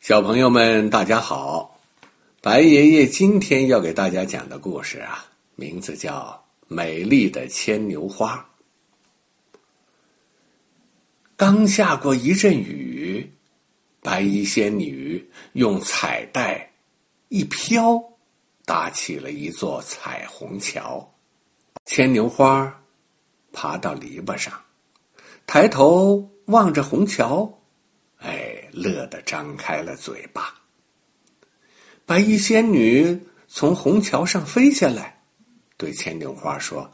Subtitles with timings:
[0.00, 1.78] 小朋友们，大家好！
[2.40, 5.26] 白爷爷今天要给大家讲的故事啊，
[5.56, 6.42] 名字叫
[6.74, 8.48] 《美丽的牵牛花》。
[11.36, 13.30] 刚下过一阵雨，
[14.00, 15.22] 白衣仙女
[15.52, 16.72] 用彩带
[17.28, 18.02] 一飘，
[18.64, 21.06] 搭起了一座彩虹桥。
[21.84, 22.74] 牵牛花
[23.52, 24.58] 爬到篱笆上，
[25.46, 27.59] 抬头望着虹桥。
[28.72, 30.54] 乐得张开了嘴巴。
[32.06, 35.22] 白衣仙女从虹桥上飞下来，
[35.76, 36.90] 对牵牛花说：“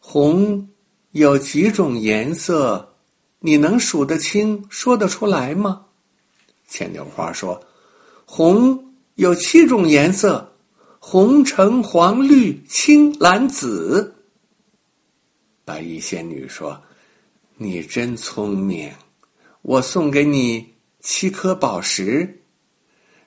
[0.00, 0.68] 红
[1.10, 2.94] 有几种颜色？
[3.40, 5.84] 你能数得清、说得出来吗？”
[6.66, 7.62] 牵牛花说
[8.24, 10.52] ：“红有七种颜色：
[10.98, 14.14] 红、橙、黄、绿、青、蓝、紫。”
[15.64, 16.80] 白衣仙女说
[17.56, 18.90] ：“你真聪明。”
[19.68, 22.40] 我送给你七颗宝石，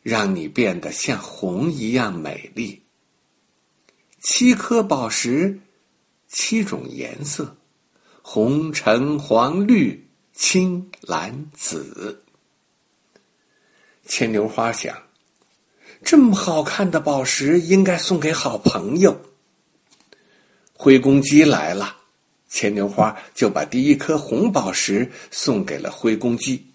[0.01, 2.81] 让你变得像红一样美丽。
[4.21, 5.59] 七颗宝石，
[6.29, 7.57] 七种颜色：
[8.21, 12.23] 红、橙、黄、绿、青、蓝、紫。
[14.05, 14.97] 牵牛花想，
[16.01, 19.19] 这么好看的宝石，应该送给好朋友。
[20.71, 21.98] 灰公鸡来了。
[22.49, 26.65] 牵牛花就把第一颗红宝石送给了灰公鸡。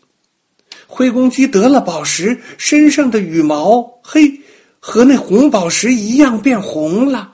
[0.86, 4.40] 灰公鸡得了宝石，身上的羽毛嘿，
[4.78, 7.32] 和那红宝石一样变红了，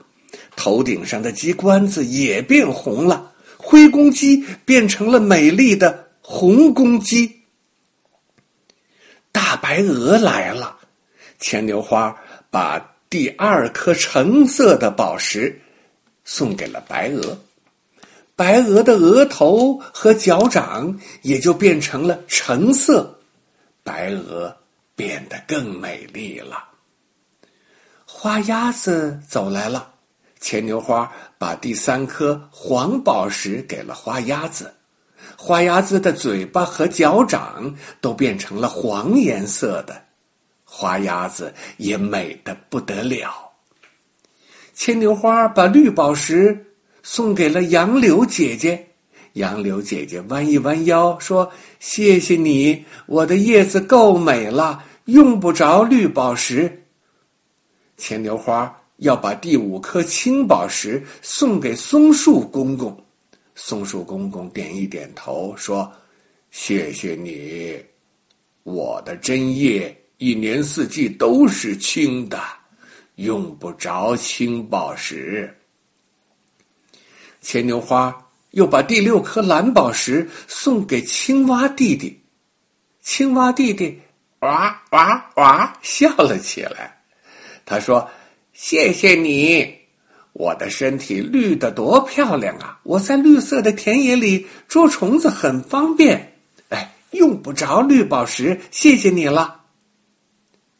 [0.55, 3.31] 头顶上的鸡冠子也变红了。
[3.57, 7.31] 灰公鸡变成了美丽的红公鸡。
[9.31, 10.77] 大白鹅来了，
[11.39, 12.15] 牵牛花
[12.49, 15.61] 把第二颗橙色的宝石
[16.23, 17.37] 送给了白鹅。
[18.35, 23.19] 白鹅的额头和脚掌也就变成了橙色，
[23.83, 24.55] 白鹅
[24.95, 26.57] 变得更美丽了。
[28.05, 29.93] 花鸭子走来了，
[30.39, 34.73] 牵牛花把第三颗黄宝石给了花鸭子，
[35.37, 40.01] 花鸭子的嘴巴和脚掌都变成了黄颜色的，
[40.63, 43.51] 花鸭子也美得不得了。
[44.73, 46.65] 牵牛花把绿宝石。
[47.03, 48.87] 送给了杨柳姐姐，
[49.33, 56.83] 杨柳姐姐弯一弯腰说：“谢谢你，我的叶子够美了，用不着绿宝石。”
[57.97, 62.95] 牵牛花要把第五颗青宝石送给松树公公，
[63.55, 65.91] 松树公公点一点头说
[66.51, 67.75] ：“谢谢你，
[68.63, 72.39] 我的针叶一年四季都是青的，
[73.15, 75.51] 用不着青宝石。”
[77.41, 78.15] 牵牛花
[78.51, 82.21] 又把第六颗蓝宝石送给青蛙弟弟，
[83.01, 83.99] 青蛙弟弟
[84.39, 87.01] 哇哇哇笑了起来。
[87.65, 88.09] 他说
[88.53, 89.73] ：“谢谢你，
[90.33, 92.79] 我的身体绿的多漂亮啊！
[92.83, 96.37] 我在绿色的田野里捉虫子很方便。
[96.69, 99.61] 哎，用不着绿宝石，谢谢你了。”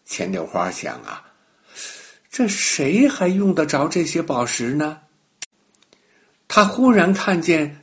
[0.05, 1.23] 牵牛花想啊，
[2.29, 4.99] 这谁还用得着这些宝石呢？
[6.53, 7.81] 他忽然看见，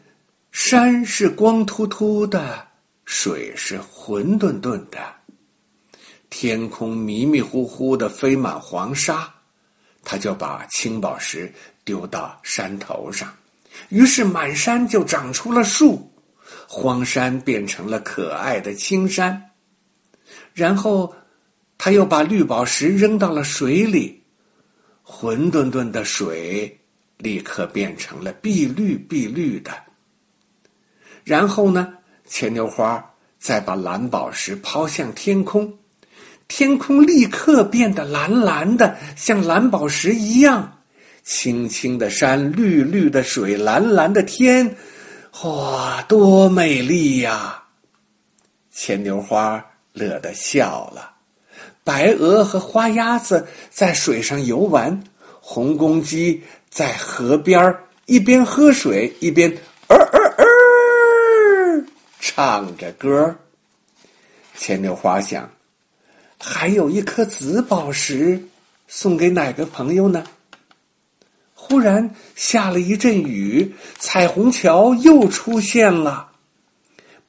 [0.53, 2.69] 山是光秃秃的，
[3.07, 4.99] 水是浑沌沌的，
[6.29, 9.33] 天空迷迷糊糊的飞满黄沙，
[10.05, 11.51] 他就把青宝石
[11.83, 13.35] 丢到山头上，
[13.89, 16.13] 于是满山就长出了树，
[16.69, 19.51] 荒山变成了可爱的青山。
[20.53, 21.17] 然后，
[21.79, 24.23] 他又把绿宝石扔到了水里，
[25.01, 26.78] 浑沌沌的水。
[27.19, 29.71] 立刻变成了碧绿碧绿的。
[31.25, 31.93] 然后呢，
[32.25, 33.05] 牵牛花
[33.39, 35.79] 再把蓝宝石抛向天空，
[36.49, 40.79] 天空立刻变得蓝蓝的，像蓝宝石一样。
[41.23, 44.75] 青青的山，绿绿的水，蓝蓝的天，
[45.43, 47.63] 哇，多美丽呀！
[48.73, 49.63] 牵牛花
[49.93, 51.17] 乐得笑了。
[51.85, 55.05] 白鹅和花鸭子在水上游玩，
[55.51, 56.43] 红公鸡。
[56.69, 57.75] 在河边
[58.05, 59.51] 一边喝水一边
[59.87, 61.85] 儿儿儿
[62.21, 63.35] 唱着歌
[64.55, 65.51] 牵牛花想，
[66.39, 68.39] 还有一颗紫宝石，
[68.87, 70.23] 送给哪个朋友呢？
[71.55, 76.31] 忽然下了一阵雨，彩虹桥又出现了。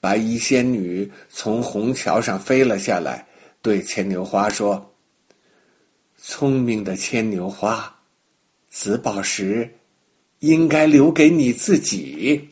[0.01, 3.25] 白衣仙女从虹桥上飞了下来，
[3.62, 4.94] 对牵牛花说
[6.21, 7.95] ：“聪明的牵牛花。”
[8.80, 9.70] 紫宝石
[10.40, 12.50] 应该留给你自己。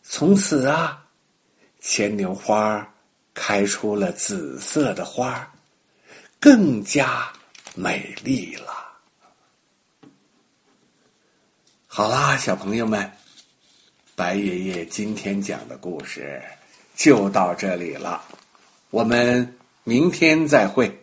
[0.00, 1.04] 从此啊，
[1.80, 2.88] 牵牛花
[3.34, 5.52] 开出了紫色的花，
[6.38, 7.32] 更加
[7.74, 8.72] 美丽了。
[11.88, 13.10] 好啦，小朋友们，
[14.14, 16.40] 白爷爷今天讲的故事
[16.94, 18.22] 就到这里了，
[18.90, 20.96] 我们明天再会。